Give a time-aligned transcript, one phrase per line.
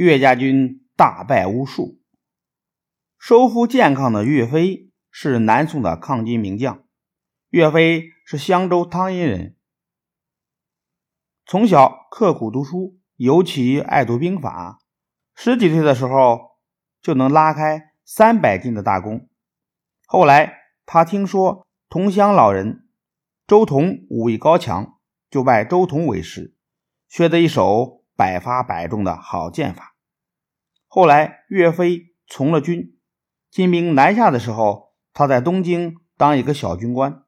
[0.00, 2.00] 岳家军大败巫术，
[3.18, 6.82] 收复健康的岳飞是南宋的抗金名将。
[7.50, 9.58] 岳飞是襄州汤阴人，
[11.44, 14.78] 从小刻苦读书，尤其爱读兵法。
[15.34, 16.52] 十几岁的时候
[17.02, 19.28] 就能拉开三百斤的大弓。
[20.06, 22.88] 后来他听说同乡老人
[23.46, 24.98] 周同武艺高强，
[25.28, 26.56] 就拜周同为师，
[27.06, 29.89] 学得一手百发百中的好剑法。
[30.92, 32.98] 后来岳飞从了军，
[33.48, 37.22] 金兵南下的时候，他在东京当一个小军官。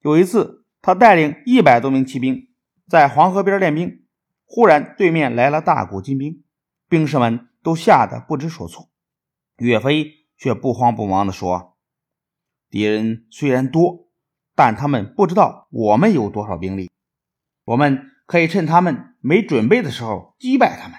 [0.00, 2.48] 有一次，他带领一百多名骑兵
[2.88, 4.04] 在黄河边练兵，
[4.44, 6.42] 忽然对面来了大股金兵。
[6.88, 8.90] 兵士们都吓得不知所措，
[9.58, 11.76] 岳飞却不慌不忙地说
[12.68, 14.08] ：“敌人虽然多，
[14.56, 16.90] 但他们不知道我们有多少兵力，
[17.66, 20.98] 我们可以趁他们没准备的时候击败他们。”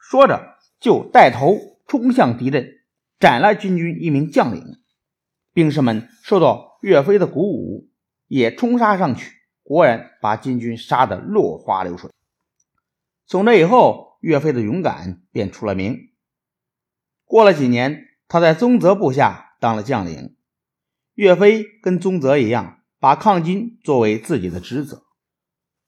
[0.00, 1.56] 说着，就带头
[1.86, 2.80] 冲向敌阵，
[3.18, 4.62] 斩了金军一名将领。
[5.52, 7.90] 兵士们受到岳飞的鼓舞，
[8.26, 12.10] 也冲杀上去，果然把金军杀得落花流水。
[13.26, 16.10] 从这以后，岳飞的勇敢便出了名。
[17.24, 20.36] 过了几年，他在宗泽部下当了将领。
[21.14, 25.02] 岳飞跟宗泽一样，把抗金作为自己的职责。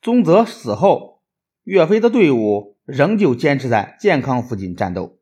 [0.02, 1.22] 宗泽死后，
[1.62, 5.18] 岳飞的队伍仍旧坚持在健康附近战斗。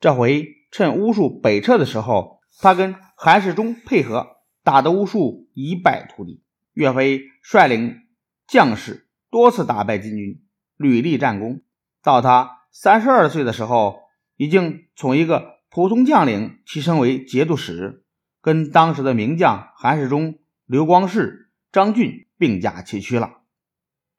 [0.00, 4.28] 这回趁巫术北撤的时候，他跟韩世忠配合，
[4.62, 6.42] 打得巫术一败涂地。
[6.72, 8.00] 岳飞率领
[8.46, 10.42] 将士多次打败金军，
[10.76, 11.62] 屡立战功。
[12.02, 14.00] 到他三十二岁的时候，
[14.36, 18.04] 已经从一个普通将领提升为节度使，
[18.42, 23.42] 跟当时的名将韩世忠、刘光世、张俊并驾齐驱了。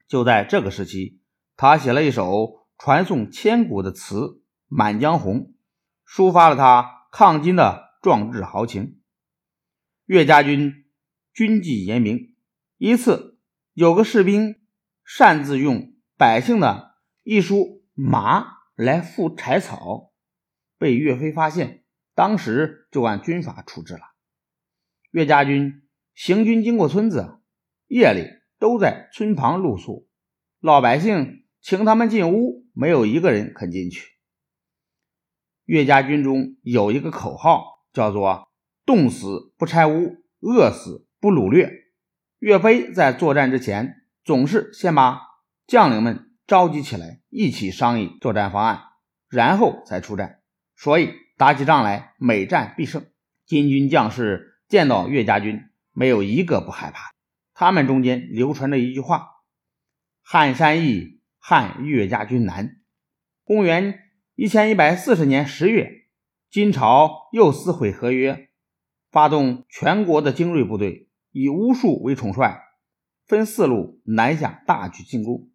[0.07, 1.19] 就在这个时期，
[1.57, 4.19] 他写了一首传颂千古的词
[4.67, 5.35] 《满江红》，
[6.07, 9.01] 抒发了他抗金的壮志豪情。
[10.05, 10.85] 岳家军
[11.33, 12.35] 军纪严明，
[12.77, 13.39] 一次
[13.73, 14.55] 有个士兵
[15.03, 16.95] 擅自用百姓的。
[17.27, 18.45] 一书麻
[18.75, 20.13] 来赴柴草，
[20.77, 21.83] 被岳飞发现，
[22.13, 24.01] 当时就按军法处置了。
[25.09, 27.39] 岳家军行军经过村子，
[27.87, 28.29] 夜里
[28.59, 30.07] 都在村旁露宿，
[30.59, 34.11] 老百姓请他们进屋，没有一个人肯进去。
[35.63, 38.47] 岳家军中有一个口号，叫做
[38.85, 41.71] “冻死不拆屋，饿死不掳掠”。
[42.37, 45.19] 岳飞在作战之前，总是先把
[45.65, 46.29] 将领们。
[46.45, 48.83] 召集起来，一起商议作战方案，
[49.27, 50.41] 然后才出战。
[50.75, 53.07] 所以打起仗来，每战必胜。
[53.47, 57.09] 金军将士见到岳家军，没有一个不害怕。
[57.55, 59.29] 他们中间流传着一句话
[60.21, 61.14] ：“汉山易，
[61.47, 62.77] 汉岳家军难。”
[63.45, 63.99] 公元
[64.33, 66.07] 一千一百四十年十月，
[66.49, 68.49] 金朝又撕毁合约，
[69.11, 72.63] 发动全国的精锐部队，以巫术为统帅，
[73.27, 75.51] 分四路南下，大举进攻。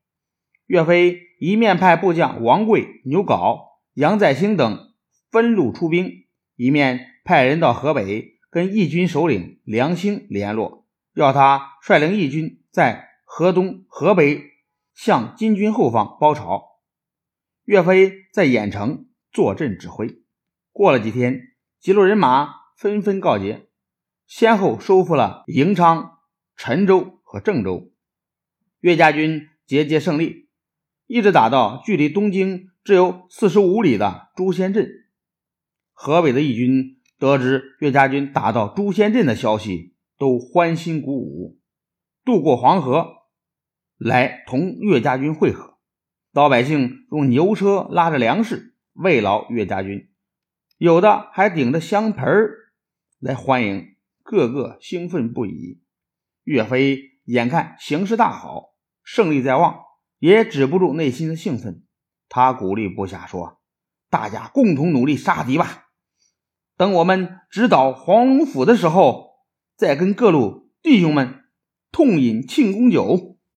[0.67, 3.59] 岳飞一面派部将王贵、牛皋、
[3.95, 4.93] 杨再兴等
[5.33, 14.41] 分路出兵，一面派人到河北跟义军首领梁兴联络，要他率领义军在河东、河北
[14.95, 16.81] 向金军后方包抄。
[17.65, 20.23] 岳飞在郾城坐镇指挥。
[20.73, 21.41] 过了几天，
[21.79, 23.69] 几路人马纷纷告捷，
[24.27, 26.19] 先后收复了营昌、
[26.57, 27.93] 陈州和郑州。
[28.81, 30.49] 岳家军节节胜利。
[31.07, 34.89] 一直打到距离东京只有四十五里的朱仙镇，
[35.93, 41.59] 河北的义军得知岳家军打到朱仙镇的消息，都欢欣鼓舞，
[42.25, 43.20] 渡过黄河
[44.01, 45.77] 来同岳家军会合。
[46.33, 50.09] 老百姓用牛车拉着粮食慰劳岳家军，
[50.79, 52.27] 有的还顶着香盆
[53.19, 55.83] 来欢迎，个个兴奋不已。
[56.45, 58.75] 岳飞眼看形势大好，
[59.05, 59.81] 胜利在望。
[60.19, 61.85] 也止不住内心的兴奋，
[62.29, 63.61] 他鼓励部下说
[64.09, 65.89] ：“大家共同努力杀敌吧！
[66.77, 69.31] 等我们直捣黄龙府的时候，
[69.77, 71.45] 再跟各路弟兄们
[71.93, 73.39] 痛饮庆功酒。”